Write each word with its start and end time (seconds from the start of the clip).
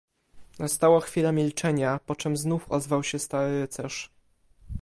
"Nastała 0.59 1.01
chwila 1.01 1.31
milczenia, 1.31 1.99
poczem 2.05 2.37
znów 2.37 2.71
ozwał 2.71 3.03
się 3.03 3.19
stary 3.19 3.61
rycerz." 3.61 4.11